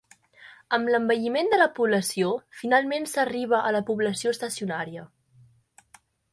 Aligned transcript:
Amb 0.77 0.87
l'envelliment 0.95 1.51
de 1.51 1.59
la 1.59 1.67
població, 1.81 2.31
finalment 2.63 3.07
s'arriba 3.13 3.61
a 3.69 3.77
la 3.79 3.85
població 3.93 4.35
estacionària. 4.39 5.09